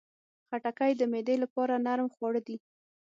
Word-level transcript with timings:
خټکی 0.47 0.91
د 0.97 1.01
معدې 1.11 1.35
لپاره 1.43 1.75
نرم 1.85 2.07
خواړه 2.15 2.41
دي. 2.47 2.57